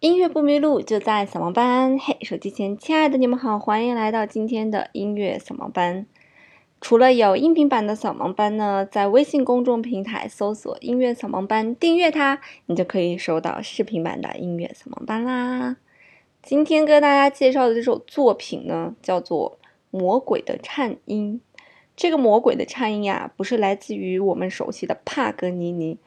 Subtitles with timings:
[0.00, 1.98] 音乐不迷路，就在扫盲班。
[1.98, 6.06] 嘿，手机前亲爱的你们好，欢迎来到今天的音乐扫盲班。
[6.80, 15.76] 除了有音频版的扫盲班呢，在微信公众平台搜索“音乐扫盲班”，订阅它，你就可以收到视频版的音乐扫盲班啦。
[16.42, 19.58] 今天跟大家介绍的这首作品呢，叫做
[19.90, 21.42] 《魔鬼的颤音》。
[21.94, 25.98] 这个魔鬼的颤音呀，不是来自于我们熟悉的帕格尼尼。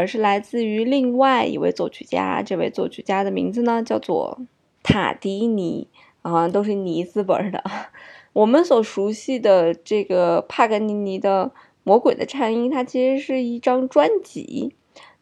[0.00, 4.38] 而是来自于另外一位作曲家，这位作曲家的名字呢叫做
[4.82, 5.88] 塔迪尼，
[6.22, 7.62] 啊，都是尼字本的。
[8.32, 11.52] 我们所熟悉的这个帕格尼尼的
[11.84, 14.74] 《魔鬼的颤音》，它其实是一张专辑。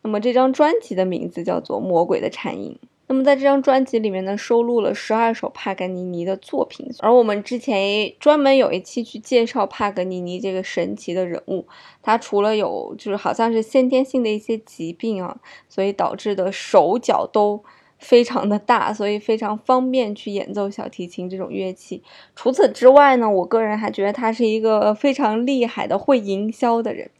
[0.03, 2.79] 那么这张专辑的名字叫做《魔鬼的颤音》。
[3.09, 6.87] 那么在这张专辑里面呢，收录了十二首帕格尼尼的作品。
[7.01, 11.67] 而我们之前专门有一期去介绍帕格尼尼这个神奇的人物，
[12.03, 17.65] 他除了有就是好像是先天性的一些疾病啊，所以导致的手脚都
[17.99, 22.03] 非常的大，所以非常方便去演奏小提琴这种乐器。
[22.37, 27.11] 除此之外呢，我个人还觉得他是一个非常厉害的会营销的人。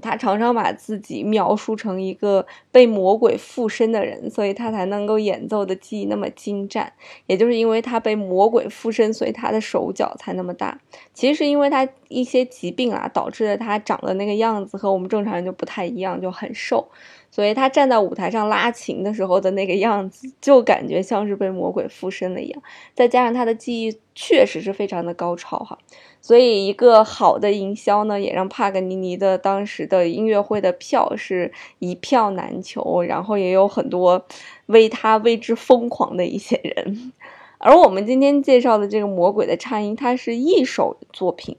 [0.00, 6.92] 他常常把自己描述成一个被魔鬼附身的人，所以他才能够演奏的技艺那么精湛。
[7.26, 10.78] 也就是因为他被魔鬼附身，所以他的手脚才那么大。
[11.12, 16.88] 其实是因为他一些疾病啊，导致了他长的那个样子和我们正常人就不太一样，就很瘦。
[17.34, 22.62] 所以他站在舞台上拉琴的时候的那个样子，就感觉像是被魔鬼附身了一样。
[22.94, 25.76] 再加上他的技艺确实是非常的高超哈，
[26.20, 34.24] 所以一个好的营销呢，也让帕格尼尼的当时的音乐会的票是一票难求，然后也有很多
[34.66, 37.12] 为他为之疯狂的一些人。
[37.58, 41.56] 而我们今天介绍的这个魔鬼的颤音，它是一首作品。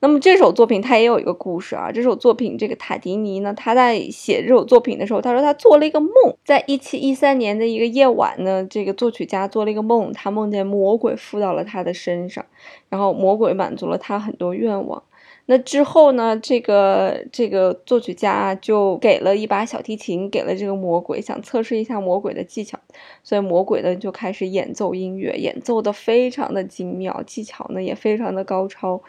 [0.00, 1.90] 那么这首作品它也有一个故事啊。
[1.90, 6.10] 这首作品，这个塔迪尼呢，他在写这首作品的时候，他说他做了一个梦，
[6.44, 12.44] 在一七一三年的一个夜晚呢，这个作曲家做了一个梦，他梦见魔鬼附到了他的身上，
[12.88, 15.02] 然后魔鬼满足了他很多愿望。
[15.50, 22.78] 那之后呢，这个这个作曲家就给了一把小提琴给了这个魔鬼，想测试一下魔鬼的技巧，
[23.22, 29.00] 所以魔鬼呢就开始演奏音乐，演奏的非常的精妙，技巧呢也非常的高超。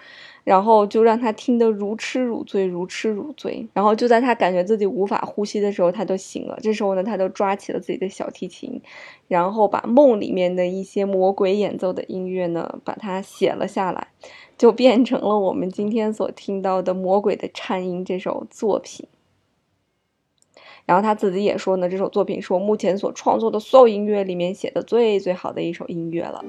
[0.49, 3.67] 然后就让他听得如痴如醉，如痴如醉。
[3.71, 6.57] 然后就在他感觉自己无法呼吸的时候，他就醒了。
[6.59, 8.81] 这时候呢，他就抓起了自己的小提琴，
[9.27, 14.07] 然后把梦里面的一些魔鬼演奏的音乐呢，把它写了下来，
[14.57, 19.07] 就变成了我们今天所听到的《魔鬼的颤音》这首作品。
[20.87, 26.43] 然后他自己也说呢，这首作品是我目前所创作的所有音乐里面写的最最好的一首音乐了。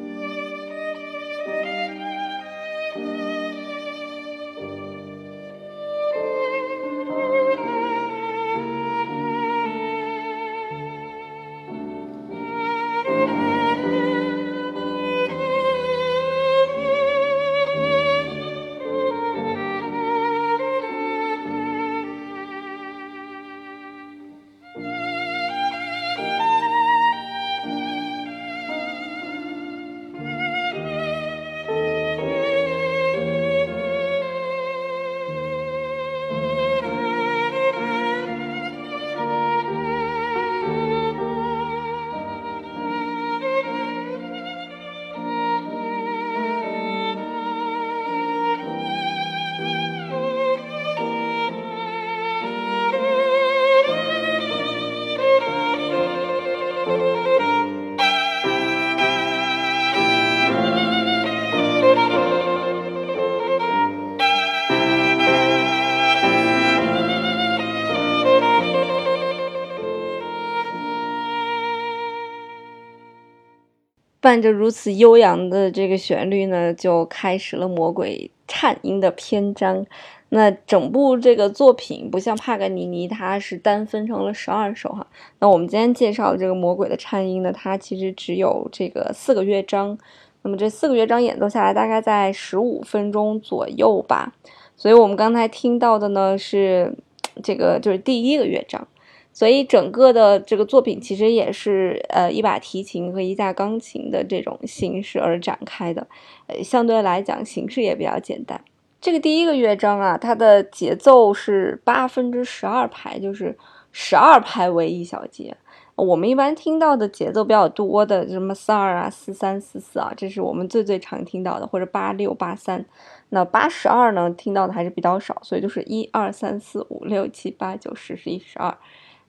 [74.21, 79.87] 伴着如此悠扬的这个旋律呢，就开始了魔鬼颤音的篇章。
[80.33, 85.07] 那整部这个作品不像帕格尼尼，它是单分成了十二首哈。
[85.41, 89.99] 那我们今天介绍的这个魔鬼的颤音呢，它其实只有这个四个乐章。
[90.43, 94.33] 那么这四个乐章演奏下来，大概在十五分钟左右吧。
[94.77, 96.95] 所以我们刚才听到的呢，是
[97.43, 98.87] 这个就是第一个乐章。
[99.33, 106.07] 所以整个的这个作品其实也是呃一把提琴和一架钢琴的这种形式而展开的，
[106.47, 108.63] 呃相对来讲形式也比较简单。
[109.01, 113.57] 这个第一个乐章啊，它的节奏是八分之十二拍，就是
[113.93, 115.57] 十二拍为一小节。
[115.97, 122.85] 我们一般听到的节奏比较多的，什么四二啊、四三四四啊，这是我们最最常听到的，或者八六八三。
[123.31, 128.77] 那八十二呢，听到的还是比较少，所以就是一二三四五六七八九十十一十二。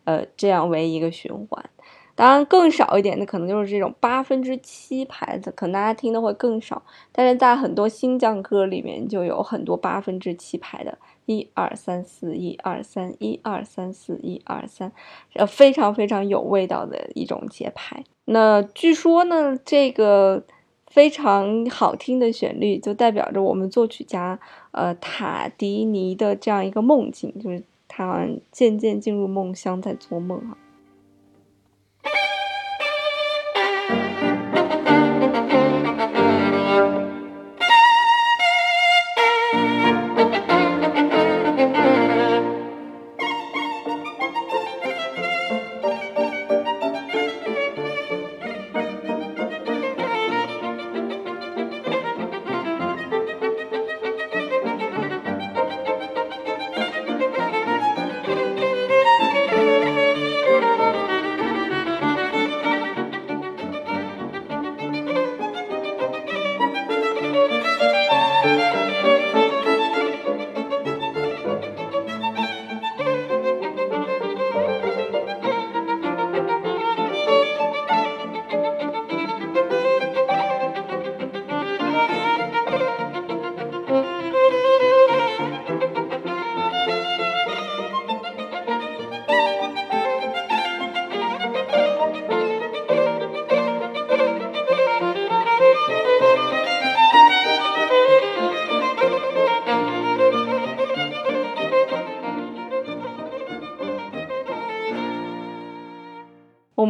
[0.03, 1.63] 呃，这样为一个循环，
[2.15, 6.81] 当然更少一点的可能就是这种八分之七拍子，可能大家听的会更少。
[7.11, 14.91] 但是在很多新疆歌里面就有很多八分之七拍的，一二三四，一二三，一二三四，一二三，
[15.33, 18.03] 呃，非常非常有味道的一种节拍。
[18.25, 20.43] 那据说呢，这个
[20.87, 24.39] 非常好听的旋律就代表着我们作曲家
[24.71, 30.57] 呃塔迪尼的这样一个梦境，就是他渐渐进入梦乡，在做梦啊。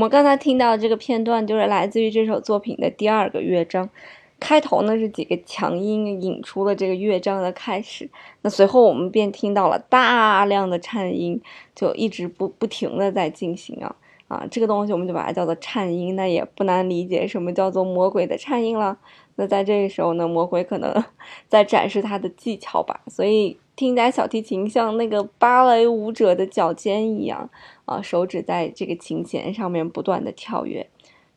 [0.01, 3.87] 我们刚才听到这个片段，就是来自于这首作品的第二个乐章。
[4.39, 8.09] 开头呢是几个强音引出了这个乐章的开始，
[8.41, 11.39] 那随后我们便听到了大量的颤音，
[11.75, 13.95] 就一直不不停的在进行啊
[14.27, 16.15] 啊，这个东西我们就把它叫做颤音。
[16.15, 18.97] 那也不难理解什么叫做魔鬼的颤音了。
[19.35, 20.91] 那在这个时候呢，魔鬼可能
[21.47, 23.55] 在展示他的技巧吧，所以。
[23.75, 27.49] 听起来小提琴像那个芭蕾舞者的脚尖一样
[27.85, 30.87] 啊，手指在这个琴弦上面不断的跳跃，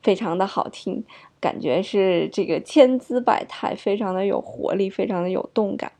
[0.02, 1.02] 非常的好听，
[1.40, 5.92] 感觉是这个千姿百态，非常的有活力，非常的有动感。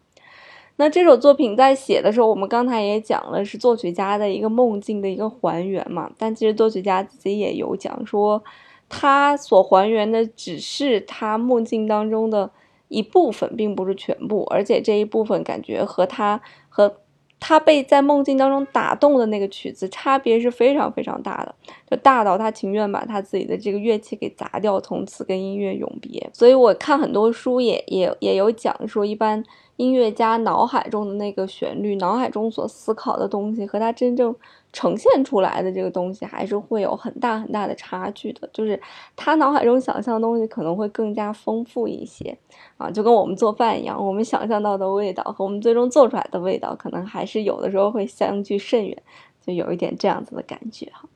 [0.77, 6.11] 那这首作品在写的时候，我们刚才也讲了，是作曲家的一个梦境的一个还原嘛。
[6.19, 8.43] 但其实作曲家自己也有讲说，
[8.89, 12.51] 他所还原的只是他梦境当中的。
[12.89, 17.01] 一部分并不是全部，而且这一部分感觉和他和
[17.41, 21.55] 他被在梦境当中打动的那个曲子差别是非常非常大的，
[21.91, 26.31] 就大到他情愿把他自己的这个乐器给砸掉，从此跟音乐永别。
[26.33, 29.45] 所以我看很多书也也也有讲说，一般
[29.77, 34.35] 音乐家脑海中的那个旋律，脑海中所思考的东西和他真正。
[34.77, 38.81] 呈现出来的这个东西还是会有很大很大的差距的，就是
[39.15, 42.37] 他脑海中想象的东西可能会更加丰富一些
[42.77, 49.01] 啊，就跟我们做饭一样，我们想象到的味道和我们最终做出来的味道，可能还是有的时候会相距甚远，
[49.47, 51.09] 就有一点这样子的感觉哈。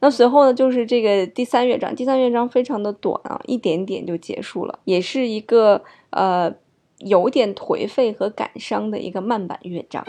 [0.00, 6.52] 那随后呢，就是这个第三乐章，第三乐章非常的短啊，一点点就结束了，也是一个呃
[6.98, 10.04] 有点颓废和感伤的一个慢板乐章。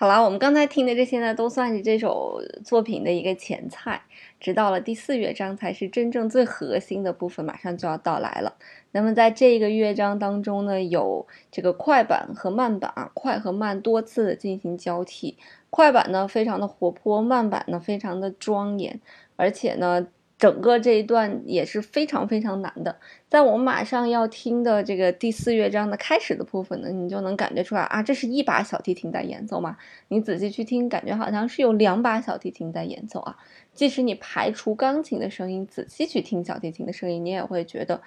[0.00, 4.00] 好了，我们刚才听的这些呢，都算是这首作品的一个前菜。
[4.40, 8.54] 直到了第四乐章，才是真正最核心的部分，马上就要到来了。
[8.92, 15.36] 那么在这个乐章当中呢，有这个快板和慢板啊，快和慢多次的进行交替。
[15.68, 18.98] 快板呢，非常的活泼；慢板呢，非常的庄严，
[19.36, 20.06] 而且呢。
[20.40, 22.96] 整个这一段也是非常非常难的，
[23.28, 29.76] 在我们马上要听的这个第四乐章的开始的部分呢，你就能感觉出来啊，这是一把小提琴在演奏嘛？
[30.08, 33.36] 你仔细去听，感觉好像是有两把小提琴在演奏啊。
[33.74, 38.00] 即使你排除钢琴的声音，仔细去听小提琴的声音，你也会觉得，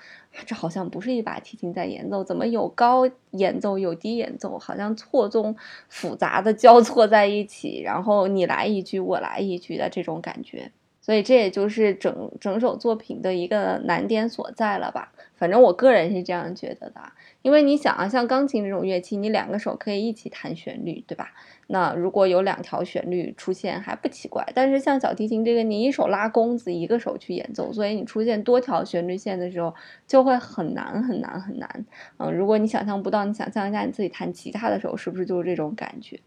[0.48, 5.56] 这好像不是一把提琴在演奏，怎么有高演奏有低演奏，好像错综
[5.88, 10.72] 复杂的交错在一起，然后你来一句我来一句的这种感觉。
[11.04, 15.12] 所以这也就是整整首作品的一个难点所在了吧？
[15.36, 17.02] 反正我个人是这样觉得的，
[17.42, 21.34] 因为你想啊，像钢琴这种乐器，你两个手可以一起弹旋律，对吧？
[21.68, 29.74] 那如果有两条旋律出现还不奇怪，但是像小提琴这个，你一手拉弓子，一个手去演奏，所以你出现多条旋律线的时候
[30.06, 31.86] 就会很难很难很难。
[32.18, 36.20] 嗯，如果你想象不到，你想象一下你自己弹吉他的时候，是不是就是这种感觉？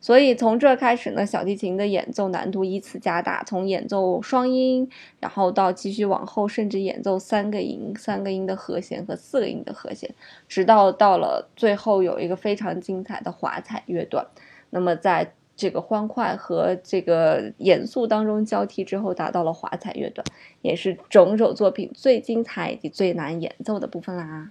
[0.00, 10.12] 所以从这开始呢，小提琴的演奏难度依次加大，从演奏双音，然后到继续往后，甚至演奏三个音、三个音的和弦和四个音的和弦，
[10.48, 14.26] 直到到了最后有一个非常精彩的华彩乐段。
[14.74, 20.24] 那么在这个欢快和这个严肃当中交替之后，达到了华彩乐段，
[20.62, 24.50] 也是整首作品最精彩以及最难演奏的部分啦。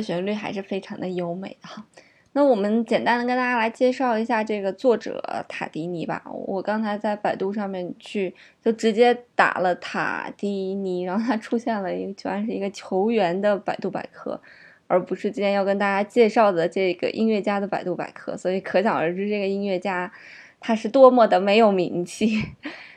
[0.00, 1.84] 旋律还是非常的优美的哈。
[2.32, 6.22] 那我们简单的跟大家来介绍一下这个作者塔迪尼吧。
[6.46, 14.40] 我刚才在百度上面去就直接打了塔迪尼，然后它出现了一个居然是一个球员的百度百科，
[14.86, 18.36] 而不是今天要跟大家介绍的这个音乐家的百度百科。
[18.36, 20.12] 所以可想而知，这个音乐家
[20.60, 22.40] 他是多么的没有名气。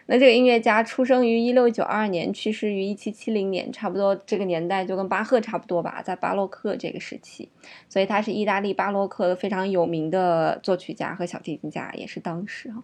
[0.07, 7.49] 那这个音乐家出生于一六九二年，去世于一七七零年，差不多这个年代就跟巴赫差不多吧，在巴洛克这个时期，
[7.87, 12.83] 所以他是意大利巴洛克非常有名的作曲家和小提琴家，也是当时哈。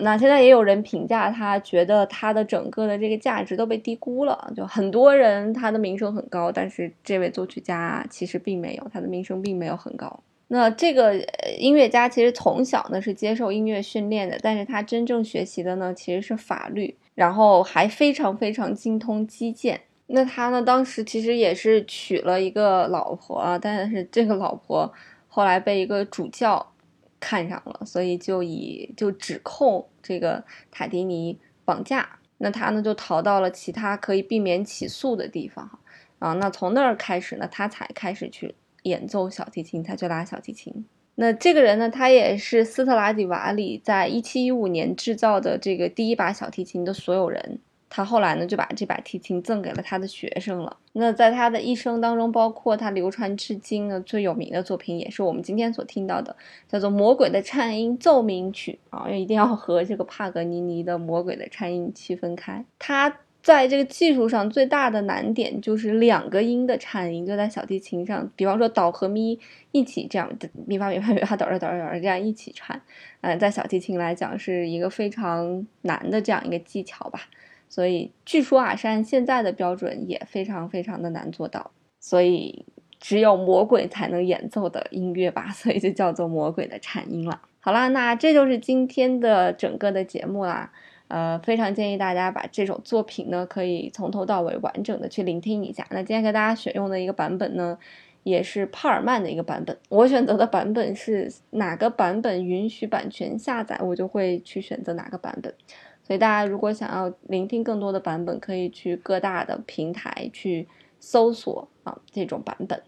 [0.00, 10.22] 那现在也有人评价他，觉得他的整个的这个价值都被低估了，就很多人他的名声很高，但是这位作曲家其实并没有，他的名声并没有很高。
[10.48, 11.16] 那这个
[11.58, 19.80] 音乐家其实从小呢是接受音乐训练的，但是他真正学习的呢其实是法律，然后还非常非常精通击剑。
[20.06, 24.92] 那他呢当时其实也是娶了一个老婆啊，但是这个老婆
[25.28, 26.72] 后来被一个主教
[27.18, 32.18] 看上了，所以就以就指控这个塔迪尼绑架。
[32.36, 35.78] 那他呢就逃到了其他可以避免起诉的地方
[36.18, 36.34] 啊。
[36.34, 38.54] 那从那儿开始呢，他才开始去。
[38.84, 40.86] 演奏小提琴，他就拉小提琴。
[41.16, 47.58] 那这个人呢，他也是斯特拉迪瓦里在一七一五年制造的这个第一把小提琴的所有人。
[47.88, 50.76] 他后来呢，就把这把提琴赠给了他的学生了。
[50.94, 56.34] 那在他的一生当中，包括他流传至今的最有名的作品，也是我们今天所听到的，
[56.68, 62.64] 叫做《魔鬼的颤音奏鸣曲》啊，一定要和这个帕格尼尼的《魔鬼的颤音》区分开。
[62.78, 63.20] 他。
[63.44, 69.38] 在这个技术上最大的难点就是两个音的颤音，就在小提琴上，比方说哆和咪
[69.70, 70.32] 一起这样，
[70.66, 72.80] 咪发咪发咪发哆哆哆哆这样一起颤，
[73.20, 77.20] 嗯，在小提琴来讲是一个非常难的这样一个技巧吧。
[77.68, 81.70] 所以据说啊，按现在的标准也非常非常的难做到，
[82.00, 82.64] 所以
[82.98, 87.42] 只有魔鬼才能演奏的音乐吧，所以就叫做魔鬼的颤音了。
[87.60, 90.72] 好啦，那这就是今天的整个的节目啦。
[91.14, 95.86] 呃，非常建议大家把这首作品呢，可以从头到尾完整的去聆听一下。
[95.90, 97.78] 那今天给大家选用的一个版本呢，
[98.24, 99.78] 也是帕尔曼的一个版本。
[99.88, 105.54] 我选择的版本是哪个版本允许版权下载，我就会去选择哪个版本。
[106.02, 110.66] 所以大家如果想要聆听更多的版本，可以去各大的平台去
[110.98, 112.82] 搜索啊这种版本。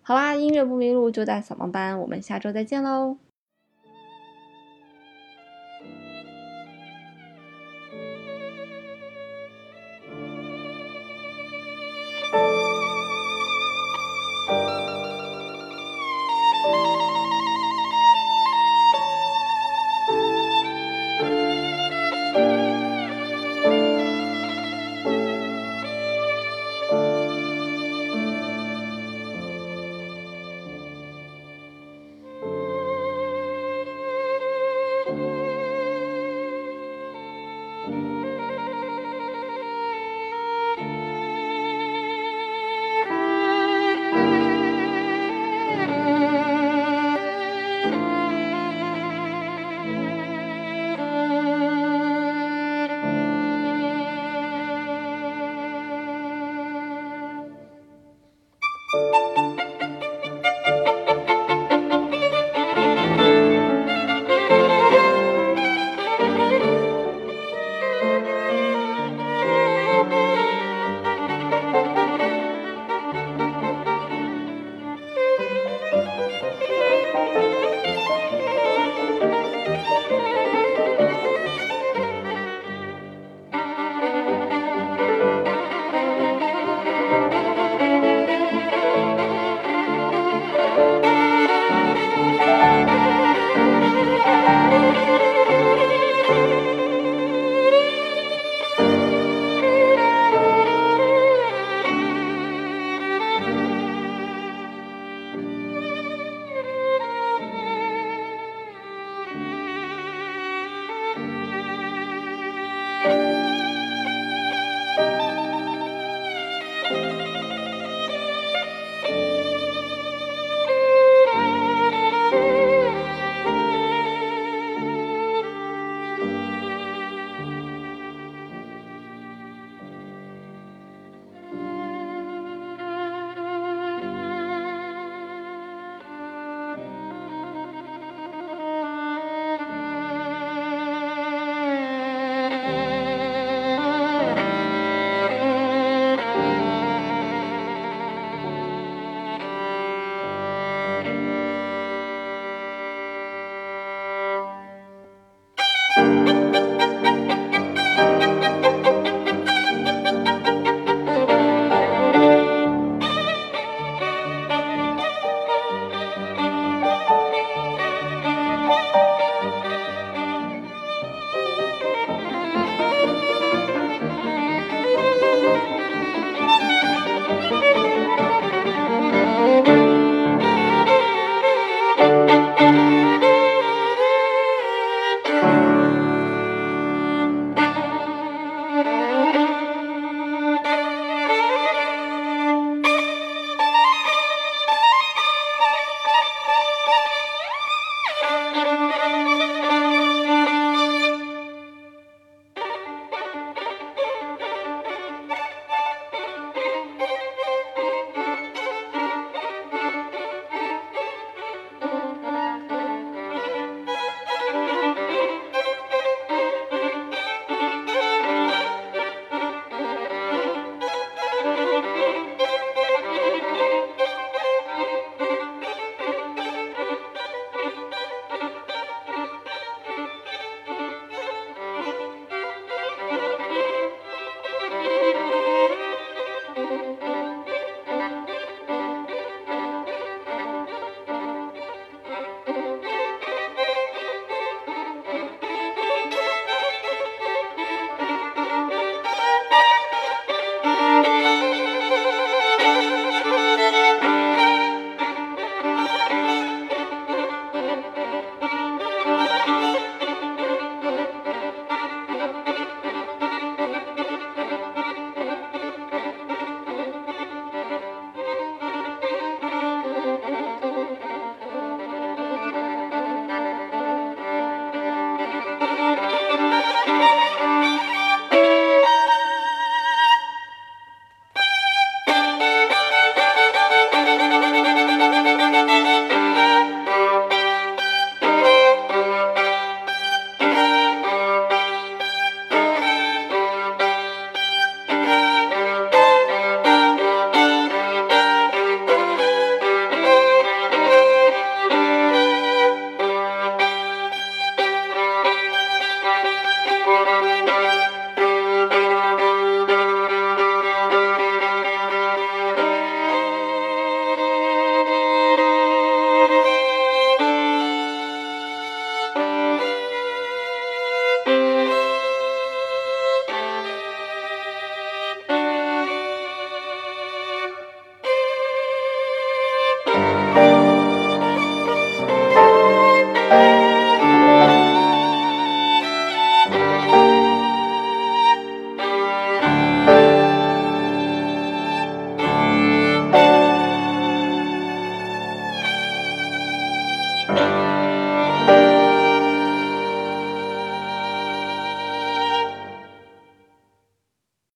[0.00, 3.18] 好啦，音乐不迷路就在扫盲班，我们下周再见喽。